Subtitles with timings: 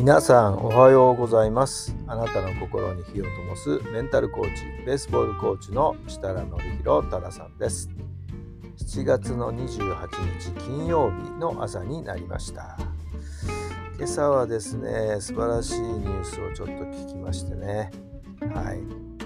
[0.00, 1.94] 皆さんおはようございます。
[2.06, 7.90] あなたの心に火を灯すメンタルコーチベースボールコーチの設楽範弘太良さんです。
[8.78, 12.78] 7月の28日金曜日の朝になりました。
[13.98, 17.90] 今朝はですね素晴らしいニュースをちょっと聞きましてね。
[18.54, 18.80] はい、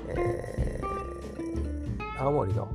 [0.09, 2.69] えー、青森の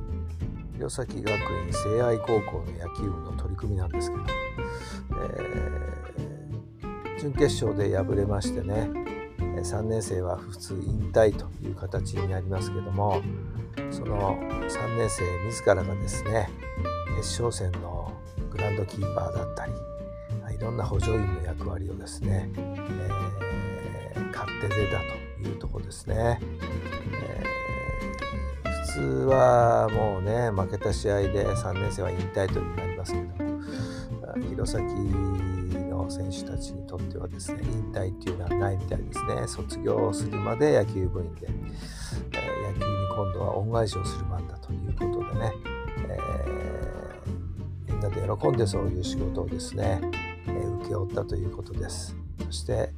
[0.72, 1.28] 弘前学院
[1.70, 5.99] 聖愛高校の野球部の取り組みなんですけど、えー
[7.20, 8.88] 準決勝で敗れましてね
[9.38, 13.20] 3年生は普通引退という形になりますけども
[13.90, 16.48] その3年生自らがですね
[17.16, 18.10] 決勝戦の
[18.50, 19.72] グランドキーパーだったり
[20.56, 24.98] いろんな補助員の役割をですね、えー、買って出た
[25.42, 26.40] というとこですね、
[27.22, 33.50] えー、普通はもうね負けた試合で3年生は引退というになりますけど
[34.48, 34.82] 弘前
[36.10, 39.46] の選手たちにとってはですね引退っていうのはないみたいですね。
[39.46, 45.52] 卒業するまで野球部員で、えー、野球に今度は恩返しをする番だということでね、
[46.08, 50.00] えー、みんなで喜んでそういう仕事をですね、
[50.48, 52.16] えー、請け負ったということです。
[52.44, 52.90] そして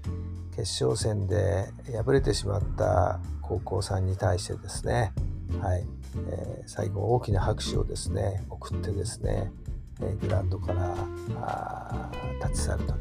[0.57, 1.69] 決勝戦で
[2.05, 5.13] 敗れてしまった高校さんに対してですね、
[5.61, 5.87] はい
[6.29, 9.51] えー、最後大きな拍手をですね送ってですね
[10.03, 10.97] えグラウンドから
[12.49, 12.97] 立ち去る時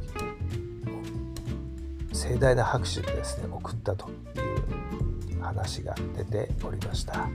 [2.14, 4.10] 盛大な拍手でですね送ったと
[5.30, 7.22] いう話が出ておりました。
[7.22, 7.30] はい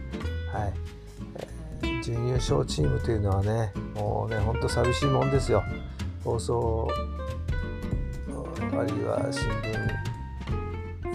[1.82, 5.64] えー、準優勝チームというのはねもうねほんと寂しいもんですよ。
[6.24, 6.88] 放送
[8.72, 10.15] あるいは新聞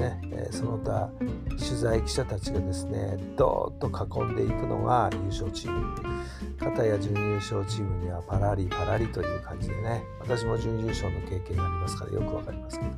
[0.01, 1.09] ね、え、その他
[1.49, 5.95] 取材記者たちがですねどーっと囲んでいくのが優勝チーム
[6.59, 12.91] 片や準優勝チームにはパラリパラリという感じでね私も準優勝の経験がありますからよくわかりますけど。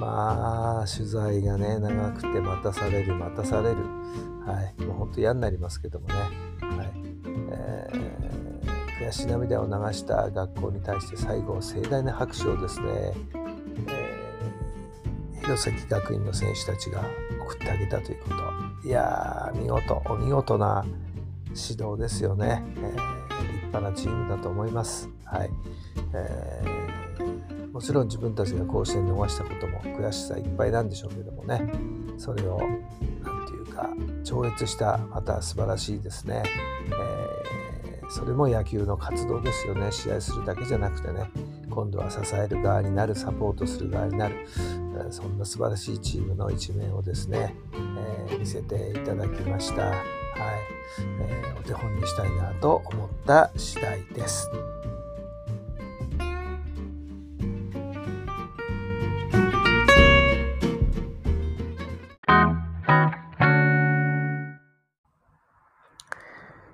[0.00, 3.76] まあ取材がね長くて待たされる待たされる。
[4.46, 4.82] はい。
[4.82, 6.92] もうほんと嫌になりますけどもね、はい。
[7.52, 13.12] えー、悔し涙を流した学校に対して最後盛大な拍手をですね、
[15.40, 17.04] 弘前学院の選手たちが
[17.40, 18.88] 送ってあげたということ。
[18.88, 20.84] いやー見事お見事な
[21.48, 25.08] 指導ですよね、えー、立派なチームだと思います。
[25.24, 25.50] はい。
[26.14, 31.72] えー、もちろん自分たちが甲子園に逃したことも悔しさいっぱいなんでしょうけどもね。
[32.16, 32.60] それを
[33.22, 33.88] 何て言うか
[34.24, 36.42] 超越したまた素晴らしいですね、
[36.86, 39.90] えー、それも野球の活動ですよね。
[39.90, 41.30] 試合するだけじゃなくてね。
[41.70, 44.46] 今度は支える側になるサポートする側になる。
[45.10, 49.86] そんな素晴らしいチームの一面をですね、えー、見せていただきました。
[49.86, 50.00] はい
[51.20, 54.48] えー、お手本にしたいなと思った次第です。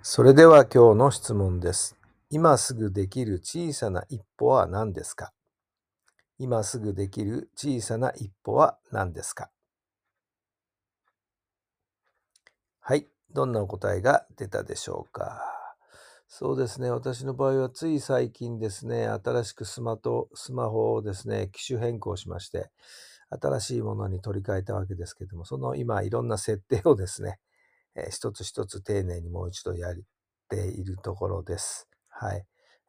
[0.02, 1.96] それでは今日の質問です。
[2.30, 5.32] 今すぐできる小さな一歩は何ですか？
[6.38, 9.50] 今すぐできる小さな一歩は何ですか？
[12.80, 13.08] はい。
[13.32, 15.42] どんなお答えが出たでしょうか？
[16.28, 16.90] そうですね。
[16.90, 22.70] 私の場合はつい最近ですね、新しくスマとスマホをですね、機種変更しまして、
[23.30, 27.38] 新しいものに取り替えたわけですけども、その今いろんな設定をですね、
[27.94, 29.94] えー、一つ一つ丁寧にもう一度やっ
[30.48, 31.88] ているところです。
[32.08, 32.44] はい。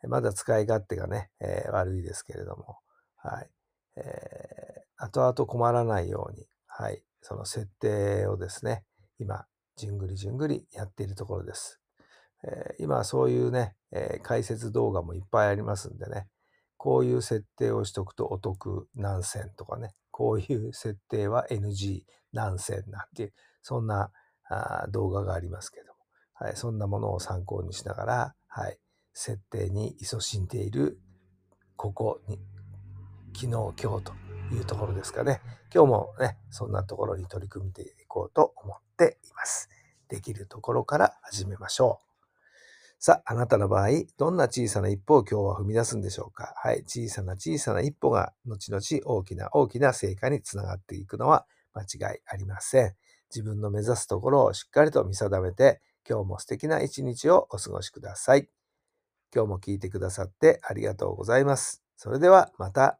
[0.08, 2.78] まだ使い勝手がね、えー、悪いですけれども、
[3.18, 3.50] はい。
[3.98, 7.04] えー、後々困らないように、はい。
[7.22, 8.84] その設定をですね、
[9.20, 11.80] 今、じんぐりじんぐりやっているところです。
[12.44, 16.28] えー、今そういうね、えー、解説動画もいっぱいありますんでね、
[16.78, 22.04] こういう設定をしとくとお得何千とかね、こういう設定は NG
[22.34, 24.12] 何千なんていう、そんな
[24.50, 25.94] あ動画がありますけども、
[26.34, 28.78] はい、そんなものを参考にしながら、はい、
[29.14, 31.00] 設定に勤しんでいる、
[31.76, 32.40] ここに、
[33.40, 34.14] 昨日、今日と
[34.52, 35.42] いうところですかね。
[35.72, 39.70] 今日もね、そんなところに取り組んでいこうと思っています。
[40.08, 42.26] できるところから始めましょう。
[42.98, 46.56] さあ、あなたの場合、どんな小さな一歩を今日は踏み出すんでしょうか？
[46.58, 51.46] はい、小さな小さな一歩が後々大きな大きな成果につながっていくのは
[51.76, 52.96] 間違いありません。
[53.30, 55.80] 自分の目指すところをしっかりと見定めて、
[56.10, 58.50] 今日も素敵な一日をお過ごしください。
[59.32, 61.84] 今日も聞いてくださってありがとうございます。
[61.98, 63.00] それではまた